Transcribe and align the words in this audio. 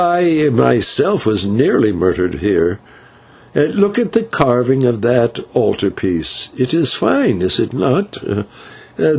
I, 0.03 0.49
myself, 0.51 1.27
was 1.27 1.45
nearly 1.45 1.91
murdered 1.91 2.33
here 2.39 2.79
once. 3.53 3.75
Look 3.75 3.99
at 3.99 4.13
the 4.13 4.23
carving 4.23 4.83
of 4.83 5.01
that 5.03 5.37
altar 5.53 5.91
piece. 5.91 6.49
It 6.57 6.73
is 6.73 6.95
fine, 6.95 7.43
is 7.43 7.59
it 7.59 7.71
not? 7.71 8.17